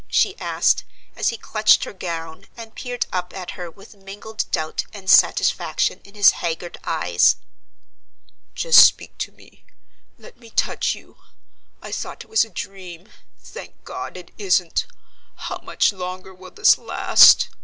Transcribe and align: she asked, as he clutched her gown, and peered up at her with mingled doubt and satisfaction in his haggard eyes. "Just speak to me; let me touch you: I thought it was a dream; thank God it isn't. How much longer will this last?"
she 0.07 0.35
asked, 0.39 0.83
as 1.15 1.29
he 1.29 1.37
clutched 1.37 1.83
her 1.83 1.93
gown, 1.93 2.45
and 2.57 2.73
peered 2.73 3.05
up 3.13 3.33
at 3.35 3.51
her 3.51 3.69
with 3.69 3.93
mingled 3.93 4.49
doubt 4.49 4.83
and 4.91 5.07
satisfaction 5.11 6.01
in 6.03 6.15
his 6.15 6.31
haggard 6.31 6.79
eyes. 6.83 7.35
"Just 8.55 8.83
speak 8.83 9.15
to 9.19 9.31
me; 9.31 9.63
let 10.17 10.37
me 10.39 10.49
touch 10.49 10.95
you: 10.95 11.17
I 11.83 11.91
thought 11.91 12.23
it 12.23 12.31
was 12.31 12.43
a 12.43 12.49
dream; 12.49 13.09
thank 13.37 13.83
God 13.85 14.17
it 14.17 14.31
isn't. 14.39 14.87
How 15.35 15.59
much 15.59 15.93
longer 15.93 16.33
will 16.33 16.49
this 16.49 16.79
last?" 16.79 17.49